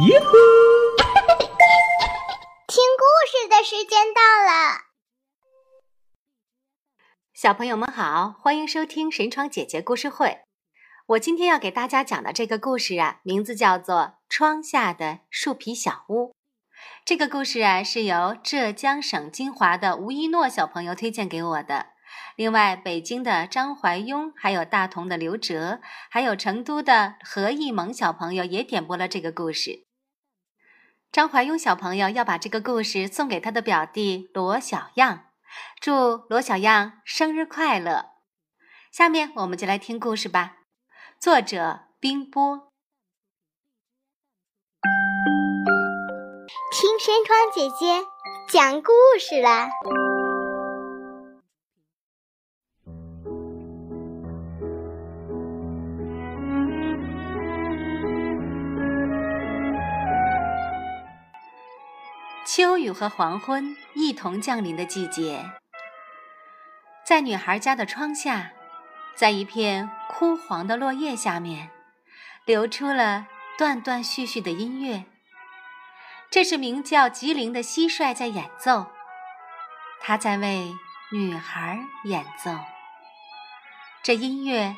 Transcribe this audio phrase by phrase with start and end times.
[0.00, 0.26] 耶呼！
[2.66, 4.86] 听故事的时间到了，
[7.34, 10.38] 小朋友们好，欢迎收听神窗姐姐故事会。
[11.08, 13.96] 我今天要给大家讲的这个故事啊，名字叫做
[14.30, 16.30] 《窗下的树皮小屋》。
[17.04, 21.91] 这个故事啊，是由浙江省金华的吴一诺小朋友推荐给我的。
[22.36, 29.84] 另外，北京的张怀庸，还有大同的刘哲，还有成都的何艺萌小朋友也点播了这个故事。
[31.10, 35.26] 张怀庸小朋友要把这个故事送给他的表弟罗小样，
[35.80, 38.12] 祝罗小样生日快乐。
[38.90, 40.56] 下面我们就来听故事吧。
[41.20, 42.68] 作者：冰波。
[46.72, 48.06] 听山窗姐姐
[48.50, 49.68] 讲故事啦。
[62.54, 65.52] 秋雨和黄昏一同降临的季节，
[67.02, 68.52] 在女孩家的窗下，
[69.14, 71.70] 在一片枯黄的落叶下面，
[72.44, 75.06] 流出了断断续续的音乐。
[76.30, 78.88] 这是名叫吉林的蟋蟀在演奏，
[79.98, 80.74] 它在为
[81.10, 82.50] 女孩演奏。
[84.02, 84.76] 这音乐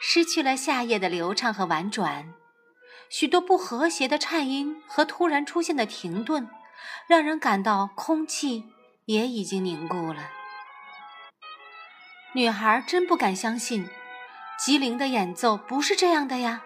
[0.00, 2.32] 失去了夏夜的流畅和婉转，
[3.10, 6.48] 许多不和谐的颤音和突然出现的停顿。
[7.06, 8.64] 让人感到空气
[9.04, 10.30] 也已经凝固了。
[12.34, 13.88] 女孩真不敢相信，
[14.58, 16.62] 吉林的演奏不是这样的呀！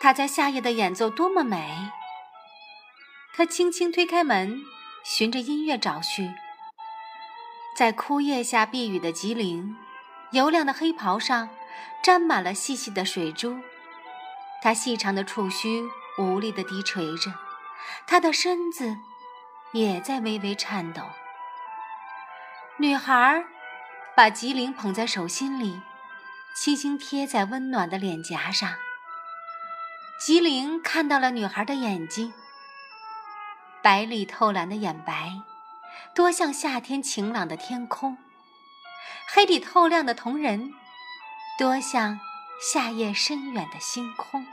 [0.00, 1.90] 她在夏夜的演奏多么美！
[3.34, 4.62] 她轻轻推开门，
[5.04, 6.34] 循着音乐找去。
[7.76, 9.76] 在枯叶下避雨的吉林，
[10.32, 11.48] 油亮的黑袍上
[12.02, 13.58] 沾满了细细的水珠，
[14.62, 17.32] 她细长的触须无力地低垂着。
[18.06, 18.96] 她的身子
[19.72, 21.02] 也在微微颤抖。
[22.78, 23.44] 女孩
[24.14, 25.80] 把吉林捧在手心里，
[26.54, 28.76] 轻轻贴在温暖的脸颊上。
[30.18, 32.32] 吉林看到了女孩的眼睛，
[33.82, 35.42] 白里透蓝的眼白，
[36.14, 38.16] 多像夏天晴朗的天空；
[39.28, 40.72] 黑里透亮的瞳仁，
[41.58, 42.18] 多像
[42.72, 44.46] 夏夜深远的星空。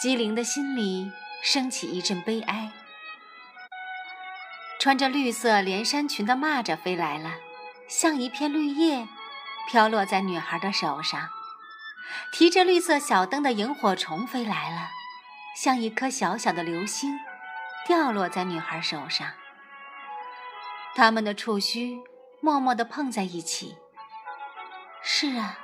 [0.00, 1.12] 吉林的心里。
[1.40, 2.72] 升起一阵悲哀。
[4.78, 7.32] 穿着绿色连衫裙的蚂蚱飞来了，
[7.88, 9.08] 像一片绿叶，
[9.68, 11.28] 飘落在女孩的手上；
[12.32, 14.90] 提着绿色小灯的萤火虫飞来了，
[15.56, 17.18] 像一颗小小的流星，
[17.86, 19.28] 掉落在女孩手上。
[20.94, 21.98] 他们的触须
[22.40, 23.76] 默默地碰在一起。
[25.02, 25.58] 是啊，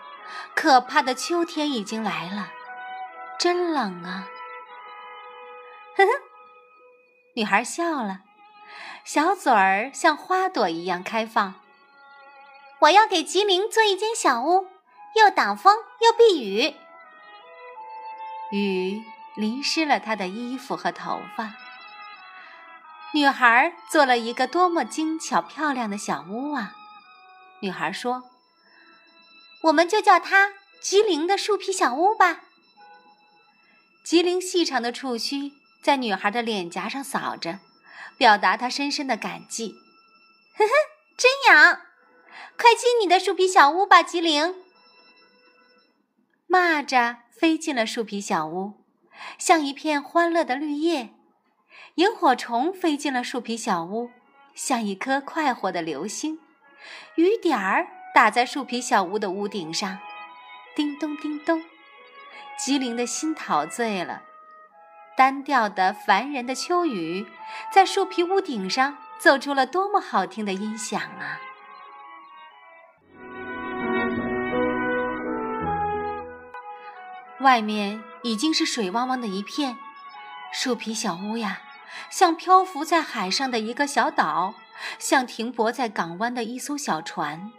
[0.56, 2.50] 可怕的秋天已经来了，
[3.38, 4.26] 真冷啊！
[5.96, 6.10] 呵呵，
[7.36, 8.20] 女孩笑了，
[9.04, 11.54] 小嘴儿像花朵一样开放。
[12.80, 14.66] 我要给吉林做一间小屋，
[15.16, 16.74] 又挡风又避雨。
[18.52, 19.02] 雨
[19.36, 21.54] 淋湿了她的衣服和头发。
[23.12, 26.74] 女孩做了一个多么精巧漂亮的小屋啊！
[27.60, 28.24] 女孩说
[29.64, 32.40] ：“我们就叫它吉林的树皮小屋吧。”
[34.04, 35.52] 吉林细长的触须。
[35.82, 37.58] 在女孩的脸颊上扫着，
[38.16, 39.74] 表达他深深的感激。
[40.56, 40.70] 呵呵，
[41.16, 41.80] 真痒！
[42.56, 44.54] 快进你的树皮小屋吧，吉林。
[46.48, 48.84] 蚂蚱飞进了树皮小屋，
[49.38, 51.08] 像一片欢乐的绿叶；
[51.96, 54.10] 萤火虫飞进了树皮小屋，
[54.54, 56.38] 像一颗快活的流星；
[57.16, 59.98] 雨点儿打在树皮小屋的屋顶上，
[60.76, 61.64] 叮咚叮咚。
[62.56, 64.22] 吉林的心陶醉了。
[65.16, 67.26] 单调的、烦人的秋雨，
[67.72, 71.40] 在树皮屋顶上奏出了多么好听的音响啊！
[77.40, 79.76] 外面已经是水汪汪的一片，
[80.52, 81.60] 树皮小屋呀，
[82.10, 84.54] 像漂浮在海上的一个小岛，
[84.98, 87.52] 像停泊在港湾的一艘小船。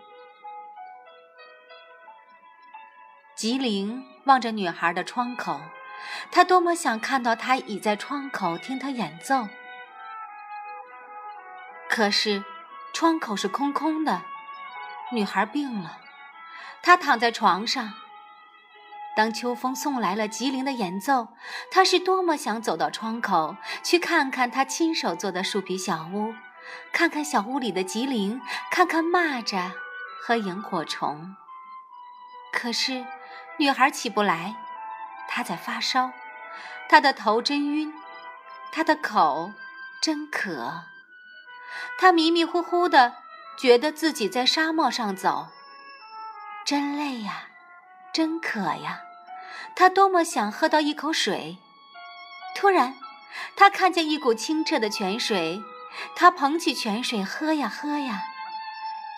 [3.35, 5.61] 吉林望着女孩的窗口。
[6.31, 9.47] 他多么想看到她倚在窗口听他演奏，
[11.89, 12.43] 可是
[12.93, 14.21] 窗口是空空的。
[15.11, 15.99] 女孩病了，
[16.81, 17.93] 她躺在床上。
[19.15, 21.29] 当秋风送来了吉林的演奏，
[21.71, 26.33] 他是多么想走到窗口去看看他亲手做的树皮小屋，
[26.91, 29.71] 看看小屋里的吉林，看看蚂蚱
[30.21, 31.37] 和萤火虫。
[32.51, 33.05] 可是
[33.57, 34.64] 女孩起不来。
[35.27, 36.11] 他在发烧，
[36.87, 37.93] 他的头真晕，
[38.71, 39.51] 他的口
[40.01, 40.83] 真渴，
[41.97, 43.15] 他迷迷糊糊的，
[43.57, 45.49] 觉得自己在沙漠上走，
[46.65, 47.47] 真累呀，
[48.13, 49.01] 真渴呀，
[49.75, 51.57] 他多么想喝到一口水。
[52.55, 52.95] 突然，
[53.55, 55.61] 他看见一股清澈的泉水，
[56.15, 58.23] 他捧起泉水喝呀喝呀，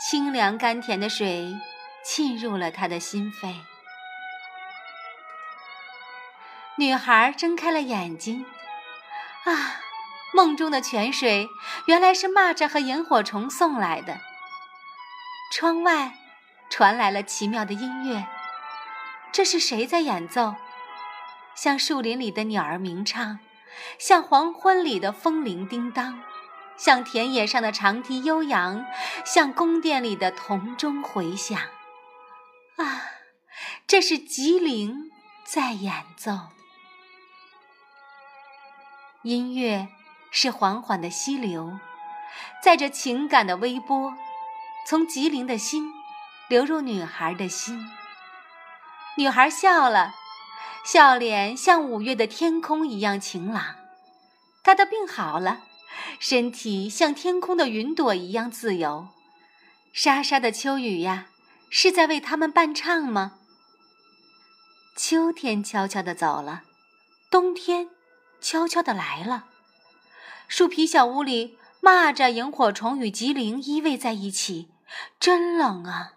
[0.09, 1.55] 清凉甘甜的水
[2.03, 3.55] 沁入了他的心扉。
[6.79, 8.45] 女孩睁开了眼睛，
[9.45, 9.81] 啊，
[10.31, 11.49] 梦中的泉水
[11.87, 14.19] 原来是蚂蚱和萤火虫送来的。
[15.51, 16.13] 窗外
[16.69, 18.27] 传来了奇妙的音乐，
[19.31, 20.53] 这是谁在演奏？
[21.55, 23.39] 像树林里的鸟儿鸣唱，
[23.97, 26.21] 像黄昏里的风铃叮当，
[26.77, 28.85] 像田野上的长笛悠扬，
[29.25, 31.59] 像宫殿里的铜钟回响。
[32.75, 33.01] 啊，
[33.87, 35.09] 这是吉林
[35.43, 36.49] 在演奏。
[39.27, 39.89] 音乐
[40.31, 41.77] 是缓缓的溪流，
[42.63, 44.13] 载着情感的微波，
[44.87, 45.91] 从吉林的心
[46.47, 47.89] 流入女孩的心。
[49.17, 50.15] 女孩笑了，
[50.85, 53.75] 笑脸像五月的天空一样晴朗。
[54.63, 55.59] 她的病好了，
[56.19, 59.09] 身体像天空的云朵一样自由。
[59.91, 61.25] 沙沙的秋雨呀，
[61.69, 63.33] 是在为他们伴唱吗？
[64.95, 66.61] 秋天悄悄地走了，
[67.29, 67.89] 冬天。
[68.39, 69.45] 悄悄地来了。
[70.47, 74.69] 树皮小屋里，蚂蚱、萤火虫与吉林依偎在一起，
[75.19, 76.13] 真冷啊！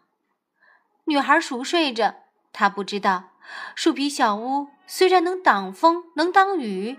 [1.04, 2.14] 女孩熟睡着，
[2.52, 3.30] 她不知道，
[3.74, 6.98] 树皮小屋虽然能挡风、能挡雨，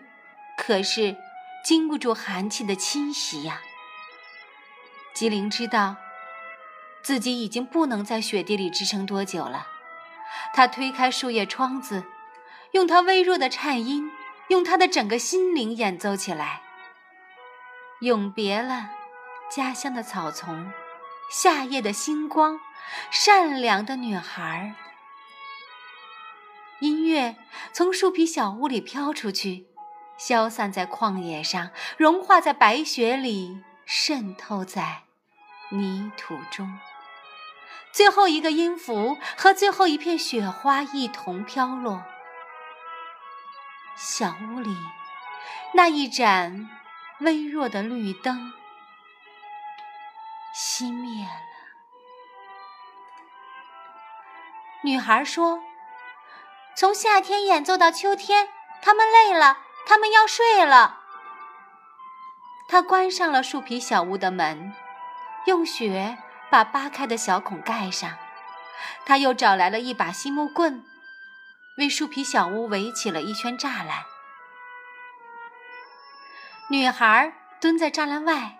[0.57, 1.15] 可是
[1.63, 3.61] 经不住寒气的侵袭呀。
[5.13, 5.95] 吉林知道，
[7.01, 9.67] 自己已经不能在雪地里支撑多久了。
[10.53, 12.03] 他推开树叶窗子，
[12.71, 14.11] 用他微弱的颤音。
[14.51, 16.61] 用他的整个心灵演奏起来。
[18.01, 18.89] 永别了，
[19.49, 20.73] 家乡的草丛，
[21.31, 22.59] 夏夜的星光，
[23.09, 24.75] 善良的女孩。
[26.81, 27.37] 音乐
[27.71, 29.67] 从树皮小屋里飘出去，
[30.17, 35.03] 消散在旷野上，融化在白雪里，渗透在
[35.69, 36.77] 泥土中。
[37.93, 42.03] 最后一个音符和最后一片雪花一同飘落。
[44.03, 44.75] 小屋里，
[45.75, 46.71] 那一盏
[47.19, 48.51] 微弱的绿灯
[50.55, 51.31] 熄灭了。
[54.83, 55.61] 女孩说
[56.75, 58.49] ：“从夏天演奏到秋天，
[58.81, 61.01] 他们累了，他们要睡了。”
[62.67, 64.73] 她关上了树皮小屋的门，
[65.45, 66.17] 用雪
[66.49, 68.17] 把扒开的小孔盖上。
[69.05, 70.83] 她又找来了一把细木棍。
[71.77, 74.03] 为树皮小屋围起了一圈栅栏。
[76.69, 78.57] 女孩蹲在栅栏外，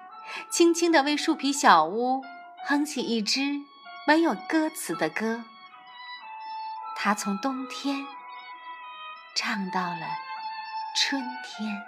[0.49, 2.23] 轻轻地为树皮小屋
[2.65, 3.41] 哼起一支
[4.07, 5.43] 没有歌词的歌。
[6.95, 8.05] 她从冬天
[9.35, 10.07] 唱到了
[10.95, 11.83] 春天。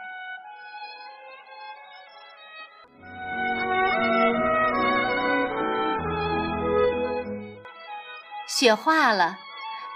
[8.46, 9.40] 雪化了。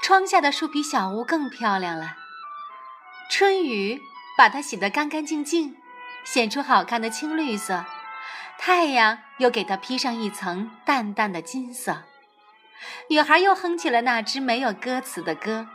[0.01, 2.15] 窗下的树皮小屋更漂亮了。
[3.29, 4.01] 春雨
[4.37, 5.75] 把它洗得干干净净，
[6.23, 7.85] 显出好看的青绿色。
[8.57, 12.03] 太阳又给它披上一层淡淡的金色。
[13.09, 15.67] 女孩又哼起了那支没有歌词的歌。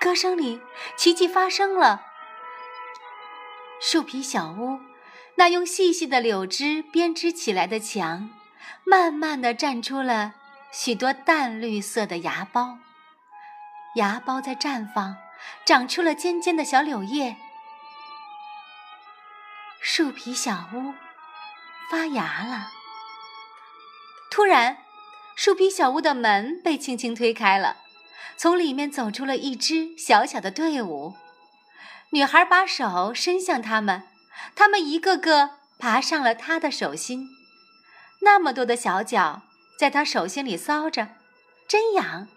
[0.00, 0.60] 歌声里，
[0.96, 2.02] 奇迹发生了。
[3.80, 4.80] 树皮小屋，
[5.36, 8.30] 那用细细的柳枝编织起来的墙，
[8.84, 10.34] 慢慢地绽出了
[10.72, 12.78] 许多淡绿色的芽苞。
[13.94, 15.16] 芽苞在绽放，
[15.64, 17.36] 长出了尖尖的小柳叶。
[19.80, 20.94] 树皮小屋
[21.90, 22.70] 发芽了。
[24.30, 24.78] 突然，
[25.34, 27.78] 树皮小屋的门被轻轻推开了，
[28.36, 31.14] 从里面走出了一支小小的队伍。
[32.10, 34.04] 女孩把手伸向他们，
[34.54, 37.28] 他们一个个爬上了她的手心。
[38.22, 39.42] 那么多的小脚
[39.78, 41.08] 在她手心里搔着，
[41.66, 42.28] 真痒。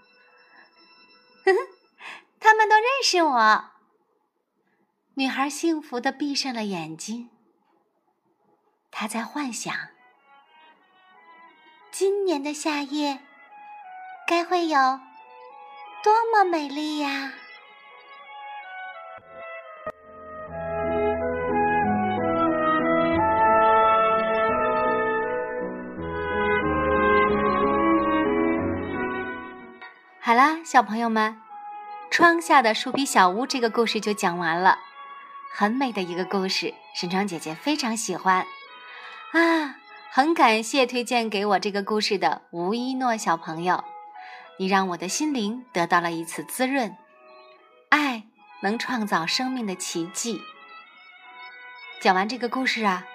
[1.46, 1.60] 呵呵，
[2.40, 3.72] 他们都认识我。
[5.16, 7.30] 女孩幸福的闭上了眼睛。
[8.90, 9.76] 她在幻想，
[11.92, 13.20] 今年的夏夜
[14.26, 15.00] 该会有
[16.04, 17.34] 多么美丽呀！
[30.64, 31.42] 小朋友们，
[32.10, 34.80] 窗下的树皮小屋这个故事就讲完了，
[35.54, 38.46] 很美的一个故事，沈窗姐姐非常喜欢
[39.34, 39.76] 啊！
[40.10, 43.84] 很感谢推荐给我这个故事的吴一诺小朋友，
[44.58, 46.96] 你让我的心灵得到了一次滋润。
[47.90, 48.24] 爱
[48.62, 50.40] 能创造生命的奇迹。
[52.00, 53.06] 讲完这个故事啊，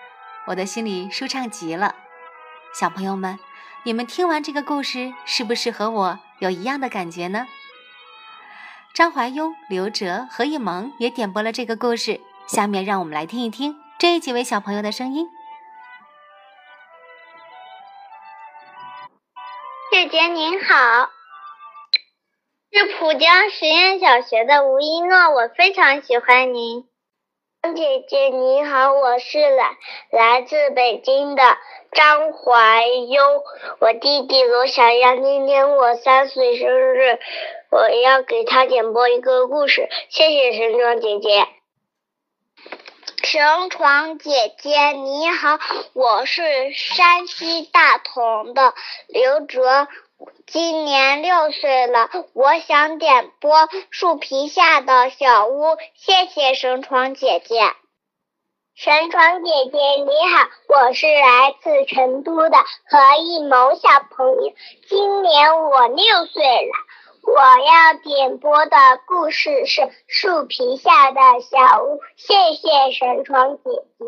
[0.49, 1.95] 我的心里舒畅极了。
[2.75, 3.39] 小朋友们，
[3.85, 7.47] 你们听完这个故事，是不是和我有一样的感觉呢？
[8.93, 12.21] 张怀庸、刘哲、何以萌也点播了这个故事。
[12.49, 15.29] 下面让我们来听一听这几位小朋友的声音。
[19.93, 21.11] 姐姐您好，
[22.73, 26.88] 是浦江实验小学的吴一诺，我非常喜欢您。
[27.61, 29.77] 姐姐你好，我是来
[30.11, 31.43] 来自北京的
[31.91, 33.43] 张怀优，
[33.81, 37.19] 我弟弟罗小阳今天我三岁生日，
[37.71, 41.49] 我要给他点播一个故事，谢谢神床姐姐。
[43.25, 45.59] 神床姐姐你好，
[45.95, 48.73] 我是山西大同的
[49.09, 49.89] 刘哲。
[50.47, 53.53] 今年六岁了，我想点播
[53.91, 55.63] 《树皮下的小屋》，
[55.95, 57.61] 谢谢神床姐姐。
[58.75, 62.57] 神床姐姐你好，我是来自成都的
[62.87, 64.53] 何一萌小朋友，
[64.89, 66.73] 今年我六岁了，
[67.23, 73.63] 我要点播的故事是《树皮下的小屋》，谢谢神床姐
[73.99, 74.05] 姐。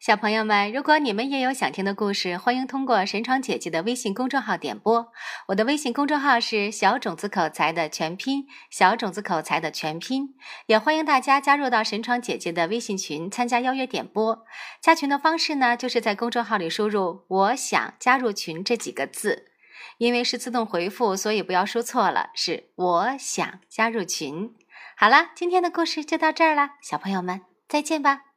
[0.00, 5.10] 小朋友们，如果你们也有想听的故事，欢迎通过神闯姐姐的微信公众号点播。
[5.48, 10.36] 我的微信公众号是小种子口才的全拼，小种子口才的全拼。
[10.66, 14.44] 也欢迎大家加入到神闯姐姐的微信群，参加邀约点播。
[14.80, 19.50] 加群的方式呢，就是在公众号里输入“我想加入群”这几个字，
[19.98, 24.54] 因为是自动回复，所以不要输错了，是我想加入群。
[24.96, 28.27] 好了，今天的故事就到这儿了，小朋友们再见吧。